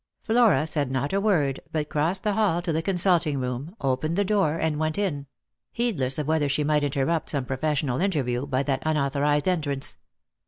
Flora 0.23 0.65
said 0.65 0.89
not 0.89 1.13
a 1.13 1.21
word, 1.21 1.59
but 1.71 1.87
crossed 1.87 2.23
the 2.23 2.33
hall 2.33 2.59
to 2.63 2.73
the 2.73 2.81
consulting 2.81 3.39
room, 3.39 3.75
opened 3.81 4.15
the 4.15 4.25
door, 4.25 4.55
and 4.55 4.79
went 4.79 4.97
in; 4.97 5.27
heedless 5.71 6.17
of 6.17 6.27
whether 6.27 6.49
she 6.49 6.63
might 6.63 6.81
interrupt 6.83 7.29
some 7.29 7.45
professional 7.45 8.01
interview 8.01 8.47
by 8.47 8.63
that 8.63 8.81
unauthor 8.83 9.23
ized 9.23 9.47
entrance. 9.47 9.99